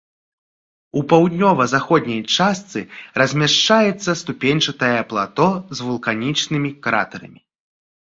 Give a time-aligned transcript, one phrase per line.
[1.01, 2.79] У паўднёва-заходняй частцы
[3.23, 7.41] размяшчаецца ступеньчатае плато з вулканічнымі кратэрамі.